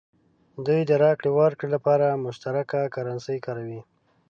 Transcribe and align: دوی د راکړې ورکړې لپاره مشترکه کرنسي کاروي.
دوی 0.65 0.81
د 0.89 0.91
راکړې 1.03 1.31
ورکړې 1.39 1.69
لپاره 1.75 2.21
مشترکه 2.25 2.79
کرنسي 2.95 3.37
کاروي. 3.45 3.81